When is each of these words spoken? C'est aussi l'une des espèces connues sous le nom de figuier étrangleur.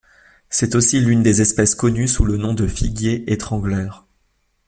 C'est 0.49 0.73
aussi 0.73 0.99
l'une 0.99 1.21
des 1.21 1.41
espèces 1.43 1.75
connues 1.75 2.07
sous 2.07 2.25
le 2.25 2.35
nom 2.35 2.55
de 2.55 2.65
figuier 2.65 3.31
étrangleur. 3.31 4.07